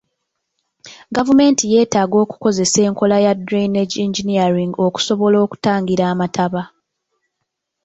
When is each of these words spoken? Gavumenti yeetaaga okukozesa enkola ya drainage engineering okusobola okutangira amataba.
Gavumenti 1.15 1.63
yeetaaga 1.73 2.17
okukozesa 2.25 2.79
enkola 2.87 3.17
ya 3.25 3.33
drainage 3.45 3.95
engineering 4.05 4.71
okusobola 4.87 5.37
okutangira 5.45 6.03
amataba. 6.13 6.63